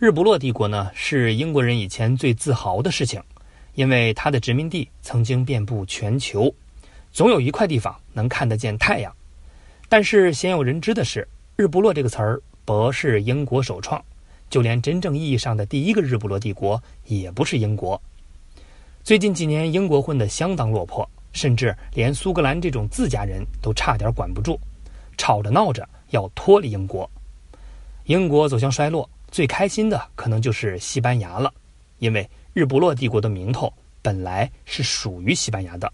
[0.00, 3.20] 日不落帝国呢，是英国人以前最自豪的事情，
[3.74, 6.54] 因为它的殖民地曾经遍布全球，
[7.10, 9.12] 总有一块地方能看得见太阳。
[9.88, 11.26] 但是鲜有人知的是，
[11.56, 14.00] 日不落这个词儿不是英国首创，
[14.48, 18.00] 就连真正意义上的第一个日不落帝国也不是英国。
[19.02, 24.60] 最近几年，英国混得相当落魄，甚至连苏格兰这种自家人都差点管不住，
[25.16, 27.10] 吵着闹着要脱离英国。
[28.04, 29.10] 英国走向衰落。
[29.30, 31.52] 最开心的可能就是西班牙了，
[31.98, 35.92] 因为日不落帝国的名头本来是属于西班牙的。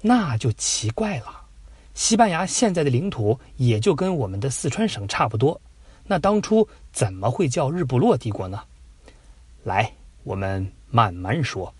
[0.00, 1.26] 那就奇怪了，
[1.94, 5.60] 西班牙现在的领土也就跟我们的四川省差不多，
[6.06, 8.62] 那当初怎么会叫日不落帝国呢？
[9.62, 9.92] 来，
[10.24, 11.72] 我们慢慢说。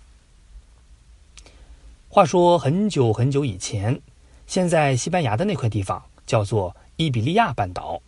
[2.09, 3.99] 话说很久很久以前，
[4.47, 8.01] 现在西班牙的那块地方叫做伊比利亚半岛，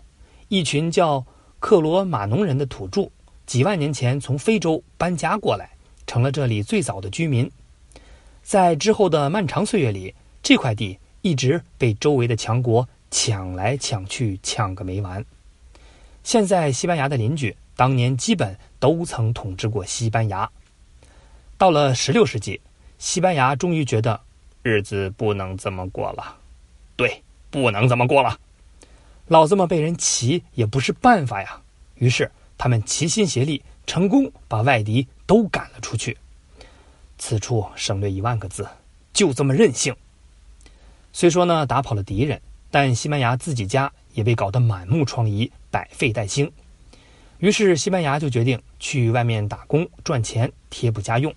[0.49, 1.25] 一群叫。
[1.63, 3.09] 克罗马农人的土著，
[3.47, 5.71] 几万年前从非洲搬家过来，
[6.09, 7.49] 成了这里最早的居民。
[8.43, 15.25] 在之后的漫长岁月里，这块地一直被周围的强国抢来抢去，抢个没完。
[16.25, 20.51] 现在西班牙的邻居当年基本都曾统治过西班牙。
[21.57, 22.61] 到了16世纪，
[22.99, 24.21] 西班牙终于觉得
[24.65, 26.37] 日子不能这么过了，
[26.97, 28.37] 对，不能这么过了。
[29.33, 31.63] 老子们被人骑也不是办法呀，
[31.95, 36.19] 于是他们齐心协力，成功把外敌都赶了出去。
[37.17, 38.69] 此处省略一万个字，
[39.15, 39.97] 就这么任性。
[41.15, 46.53] 虽说呢打跑了敌人，但西班牙自己家也被搞得满目疮痍，百废待兴。
[47.39, 51.35] 于是西班牙就决定去外面打工赚钱，贴补家用。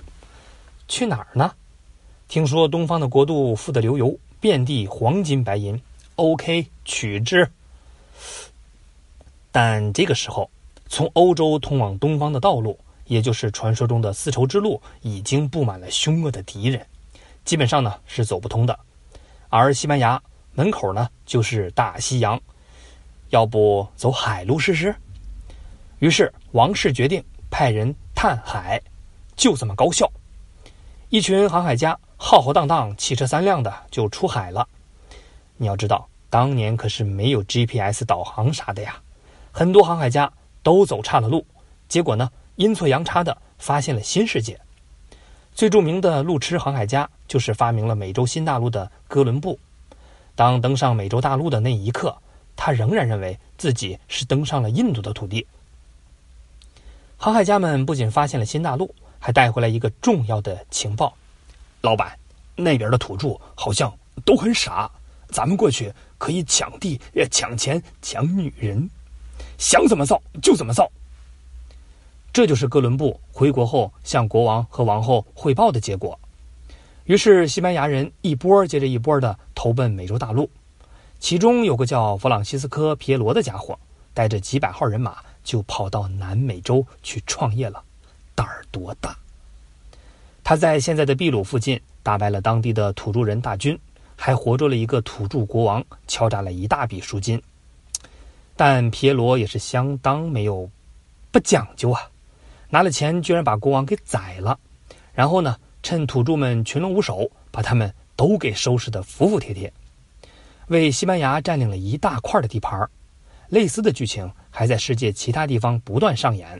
[0.89, 1.53] 去哪儿呢？
[2.27, 5.81] 听说东方的国度富得流油，遍地黄金白银。
[6.17, 7.49] OK，取之。
[9.51, 10.49] 但这个时候，
[10.87, 16.85] 从欧洲通往东方的道路，也就是传说中的丝绸之路，已经布满了凶恶的敌人，
[17.43, 18.77] 基本上呢是走不通的。
[19.49, 20.21] 而西班牙
[20.53, 22.39] 门口呢就是大西洋，
[23.29, 24.93] 要不走海路试试？
[25.99, 28.81] 于是王室决定派人探海，
[29.35, 30.11] 就这么高效。
[31.09, 34.67] 一群航海家浩浩荡荡、汽车三辆的就出海了。
[35.55, 39.01] 你要知道，当年可是没有 GPS 导航啥的呀。
[39.53, 40.29] 很多航海家
[40.61, 41.45] 都走岔了路，
[41.87, 44.59] 结果呢，阴错阳差的发现了新世界。
[45.53, 49.57] 最著名的路痴航海家就是发明了美洲新大陆的哥伦布。
[50.35, 52.13] 当登上美洲大陆的那一刻，
[52.57, 55.47] 他仍然认为自己是登上了印度的土地。
[57.15, 61.15] 航海家们不仅发现了新大陆，还带回来一个重要的情报：
[61.79, 62.19] 老板，
[62.57, 64.91] 那边的土著好像都很傻，
[65.29, 66.99] 咱们过去可以抢地、
[67.29, 68.89] 抢钱、抢女人。
[69.57, 70.91] 想怎么造就怎么造。
[72.33, 76.19] 这就是哥伦布回国后向国王和王后汇报的结果。
[77.05, 80.49] 于是西班牙人一波接着一波的投奔美洲大陆，
[81.19, 83.79] 其中有个叫弗朗西斯科·皮耶罗的家伙，
[84.13, 87.81] 带着几百号人马就跑到南美洲去创业了，
[88.33, 89.15] 胆儿多大！
[90.43, 93.79] 他在现在的秘鲁附近打败了当地的土著人大军，
[94.15, 97.41] 还活捉了一个土著国王，敲诈了一大笔赎金。
[98.55, 100.69] 但皮耶罗也是相当没有
[101.31, 102.01] 不讲究啊，
[102.69, 104.57] 拿了钱居然把国王给宰了，
[105.13, 109.71] 然后呢，趁土著们群龙无首，把他们都给收拾得服服帖帖，
[110.67, 112.89] 为西班牙占领了一大块的地盘。
[113.49, 116.59] 类似的剧情还在世界其他地方不断上演。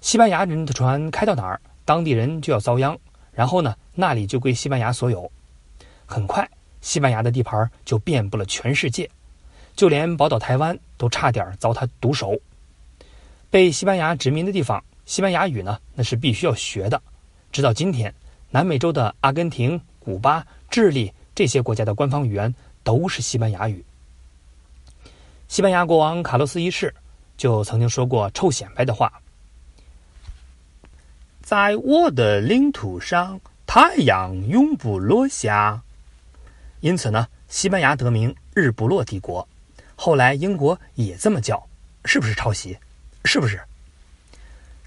[0.00, 2.98] 西班牙人的船开到哪儿，当地人就要遭殃，
[3.30, 5.30] 然后呢，那里就归西班牙所有。
[6.06, 6.48] 很快，
[6.80, 9.08] 西班牙的地盘就遍布了全世界。
[9.76, 12.38] 就连宝岛台湾都差点遭他毒手。
[13.50, 17.00] 被西班牙殖民的地方，西班牙语呢，那是必须要学的。
[17.50, 18.14] 直到今天，
[18.50, 23.84] 南美洲的阿根廷、古巴、智利这些国家的官方语言都是西班牙语。
[25.46, 26.92] 西班牙国王卡洛斯一世
[27.36, 29.12] 就曾经说过臭显摆的话
[31.42, 35.82] ：“在我的领土上，太阳永不落下。”
[36.84, 39.48] 因此呢，西班牙得名日不落帝国。
[39.96, 41.66] 后来英国也这么叫，
[42.04, 42.76] 是不是抄袭？
[43.24, 43.58] 是不是？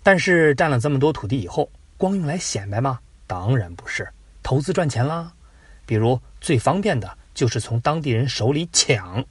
[0.04, 1.68] 但是占了这么多土地以后，
[1.98, 3.00] 光用来显摆吗？
[3.26, 4.08] 当然不是，
[4.44, 5.34] 投资赚钱啦。
[5.88, 9.26] 比如最方便的就是从当地人手里抢，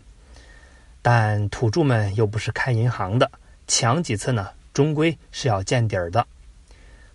[1.02, 3.30] 但土著们又不是开银行的，
[3.68, 6.26] 抢几次呢，终归是要见底儿的。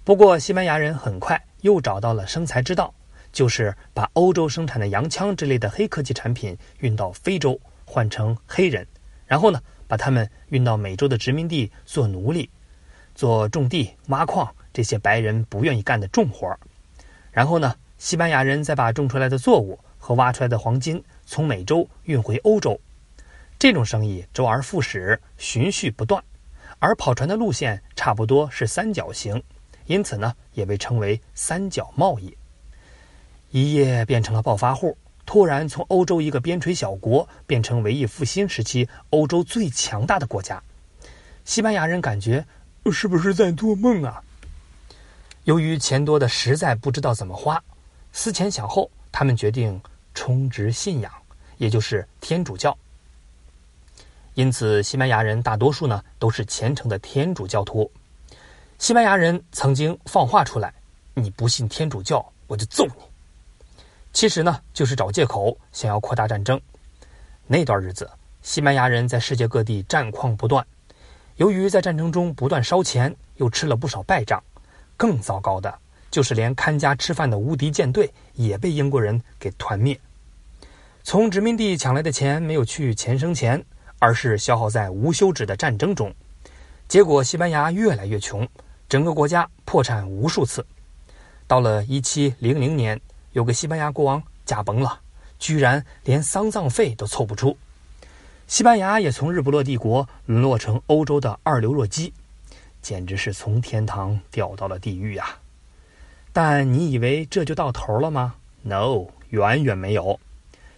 [0.06, 2.94] 不过西班牙人很快又找到了生财之道，
[3.32, 7.60] 就是把欧洲生产的洋枪之类的黑科技产品运到非洲。
[7.84, 8.88] 换成黑人，
[9.26, 12.50] 然后呢，把他们运到美洲的殖民地做奴隶，
[13.14, 16.58] 做种地、挖矿这些白人不愿意干的重活儿
[17.34, 22.80] 然后呢，西班牙人再把种出来的作物和挖出来的黄金从美洲运回欧洲。
[23.60, 26.24] 这种生意周而复始，循序不断，
[26.80, 29.44] 而跑船的路线差不多是三角形，
[29.86, 32.34] 因此呢，也被称为三角贸易。
[33.52, 40.64] 一夜变成了暴发户，突然从欧洲一个边陲小国变成文艺复兴时期欧洲最强大的国家。
[41.44, 42.46] 西班牙人感觉
[42.92, 44.24] 是不是在做梦啊？
[45.44, 47.62] 由于钱多的实在不知道怎么花，
[48.14, 49.82] 思前想后，他们决定
[50.14, 51.12] 充值信仰，
[51.58, 52.78] 也就是天主教。
[54.36, 57.92] 因此，西班牙人大多数呢都是虔诚的天主教徒。
[58.78, 60.74] 西班牙人曾经放话出来
[61.14, 62.94] ：“你不信天主教，我就揍你。”
[64.14, 66.60] 其实呢，就是找借口想要扩大战争。
[67.48, 68.10] 那段日子，
[68.42, 70.66] 西班牙人在世界各地战况不断，
[71.38, 74.44] 由于在战争中不断烧钱，又吃了不少败仗。
[74.98, 75.74] 更糟糕的
[76.12, 80.00] 就是连看家吃饭的无敌舰队也被英国人给团灭。
[81.04, 83.64] 从殖民地抢来的钱没有去钱生钱，
[83.98, 86.14] 而是消耗在无休止的战争中。
[86.88, 88.48] 结果，西班牙越来越穷，
[88.90, 90.66] 整个国家破产无数次。
[91.48, 93.00] 到了一七零零年。
[93.34, 95.00] 有个西班牙国王驾崩了，
[95.40, 97.58] 居然连丧葬费都凑不出，
[98.46, 102.14] 西班牙也从日不落帝国沦落成欧洲的二流弱鸡，
[102.82, 105.38] 简直是从天堂掉到了地狱呀！
[106.34, 110.20] 但你以为这就到头了吗？No，远远没有。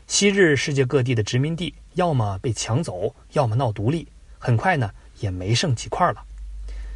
[0.05, 4.07] 昔日世界各地的殖民地，要么被抢走，要么闹独立，
[4.38, 6.23] 很快呢也没剩几块了。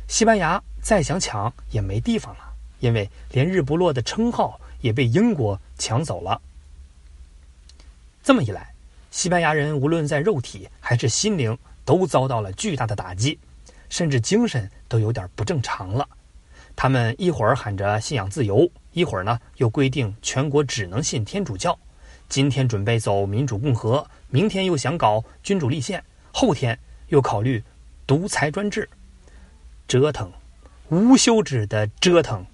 [0.08, 4.60] 西班牙再想抢也没地方了，因为连日不落的称号。
[4.82, 6.42] 也被英国抢走了。
[8.24, 8.74] 这么一来，
[9.10, 13.40] 西班牙人无论在肉体还是心灵都遭到了巨大的打击，
[13.90, 16.08] 甚至精神都有点不正常了。
[16.76, 21.78] 他们一会儿喊着信仰自由，一会儿呢又规定全国只能信天主教。
[22.30, 26.04] 今天准备走民主共和，明天又想搞君主立宪，
[26.34, 26.78] 后天
[27.08, 27.64] 又考虑
[28.06, 28.88] 独裁专制，
[29.88, 30.30] 折腾，
[30.90, 32.46] 无休止的折腾，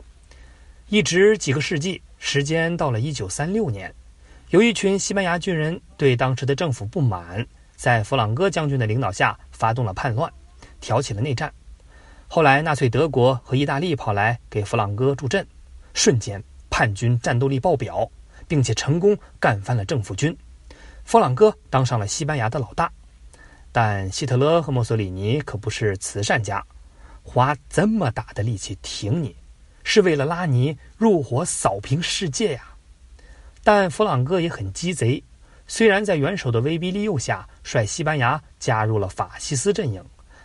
[0.90, 2.02] 一直几个世纪。
[2.26, 3.94] 时间到了一九三六年，
[4.50, 10.32] 有一群西班牙军人对当时的政府不满，在弗朗哥将军的领导下发动了叛乱，
[10.80, 11.54] 挑起了内战。
[12.30, 15.46] 后来纳粹德国和意大利跑来给弗朗哥助阵，
[15.94, 18.10] 瞬间叛军战斗力爆表，
[18.48, 20.36] 并且成功干翻了政府军，
[21.04, 22.90] 弗朗哥当上了西班牙的老大。
[23.74, 26.66] 但希特勒和墨索里尼可不是慈善家，
[27.22, 29.36] 花这么大的力气挺你。
[29.84, 32.74] 是为了拉你入伙扫平世界呀！
[33.64, 35.24] 但弗朗哥也很鸡贼，
[35.68, 40.04] 虽然在元首的威逼利诱下率西班牙加入了法西斯阵营，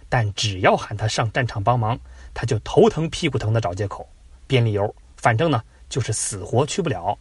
[0.08, 1.99] 但只要喊他上战场帮忙，
[2.32, 4.08] 他就头疼屁股疼的找借口
[4.46, 7.19] 编理由，反正呢就是死活去不了。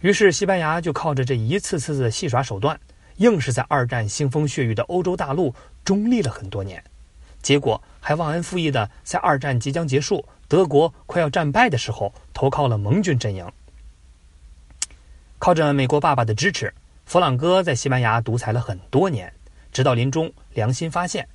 [0.00, 2.78] 于是西班牙就靠着这一次次的戏耍手段，
[3.16, 5.54] 硬是在二战腥风血雨的欧洲大陆
[5.84, 6.82] 中立了很多年，
[7.42, 10.24] 结果还忘恩负义的在二战即将结束。
[10.48, 13.50] 德国快要战败的时候，投靠了盟军阵营。
[15.38, 16.72] 靠着美国爸爸的支持，
[17.04, 19.32] 弗朗哥在西班牙独裁了很多年，
[19.72, 21.28] 直到临终良心发现，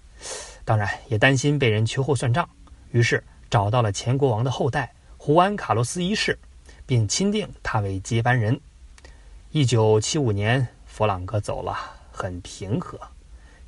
[0.66, 2.48] 当然也担心被人秋后算账，
[2.92, 6.38] 于是找到了前国王的后代胡安·卡洛斯一世，
[6.86, 8.60] 并钦定他为接班人。
[9.52, 11.78] 一九七五年，弗朗哥走了，
[12.12, 13.00] 很平和。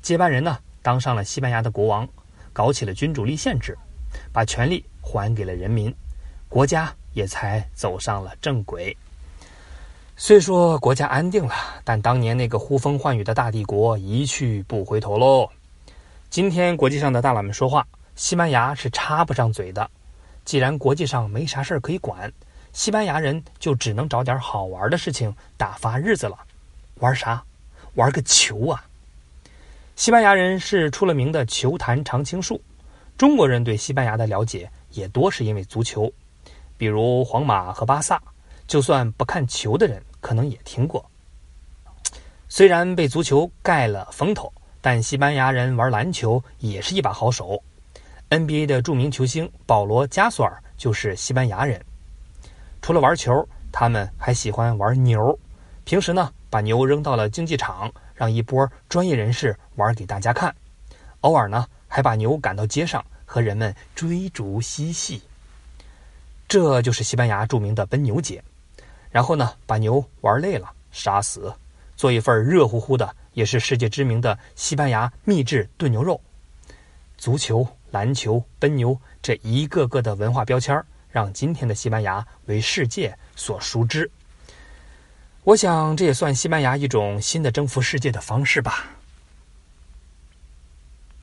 [0.00, 2.08] 接班人呢，当上了西班牙的国王，
[2.52, 3.76] 搞起了君主立宪制，
[4.32, 4.84] 把权力。
[5.04, 5.94] 还给了人民，
[6.48, 8.96] 国家也才走上了正轨。
[10.16, 15.50] 虽说国家安定了，但当年那个呼风唤雨的大帝国一去不回头喽。
[16.30, 19.90] 今天国际上的大佬们说话，西班牙是插不上嘴的。
[20.44, 22.32] 既然国际上没啥事儿可以管，
[22.72, 26.38] 西班牙人就只能找点好玩的事情打发日子了。
[27.00, 27.42] 玩啥？
[27.94, 28.84] 玩个球啊！
[29.96, 32.60] 西班牙人是出了名的球坛常青树。
[33.16, 34.70] 中国人对西班牙的了解。
[34.94, 36.08] 也多是因为足球，
[36.76, 38.22] 比如皇马和巴萨，
[38.68, 41.04] 就算不看球的人，可能也听过。
[42.48, 47.60] 虽然被足球盖了风头，但西班牙人玩篮球也是一把好手。
[48.30, 51.84] NBA 的著名球星保罗·加索尔就是西班牙人。
[52.80, 55.36] 除了玩球，他们还喜欢玩牛。
[55.82, 60.54] 平时呢，把牛扔到了竞技场，让一波专业人士玩给大家看。
[61.22, 63.04] 偶尔呢，还把牛赶到街上。
[63.26, 65.22] 和人们追逐嬉戏，
[66.46, 68.44] 这就是西班牙著名的奔牛节。
[69.10, 71.52] 然后呢，把牛玩累了，杀死，
[71.96, 76.20] 做一份热乎乎的，也是世界知名的西班牙秘制炖牛肉。
[77.16, 84.08] 足球篮球、奔牛这一个个的文化标签让今天的西班牙为世界所熟知。
[85.44, 88.84] 我想，这也算西班牙一种新的征服世界的方式吧。